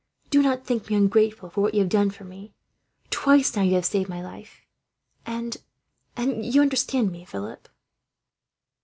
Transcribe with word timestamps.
"Do 0.31 0.41
not 0.41 0.65
think 0.65 0.89
me 0.89 0.95
ungrateful 0.95 1.51
for 1.51 1.61
what 1.61 1.75
you 1.75 1.81
have 1.81 1.89
done 1.89 2.09
for 2.09 2.23
me. 2.23 2.55
Twice 3.11 3.55
now 3.55 3.61
you 3.61 3.75
have 3.75 3.85
saved 3.85 4.09
my 4.09 4.19
life, 4.19 4.61
and, 5.27 5.57
and 6.17 6.43
you 6.43 6.63
understand 6.63 7.11
me, 7.11 7.23
Philip?" 7.23 7.69